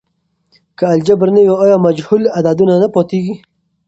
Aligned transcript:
که 0.77 0.83
الجبر 0.93 1.27
نه 1.35 1.41
وي، 1.45 1.53
آیا 1.63 1.77
مجهول 1.85 2.23
عددونه 2.37 2.75
نه 2.83 2.87
پاتیږي؟ 2.95 3.35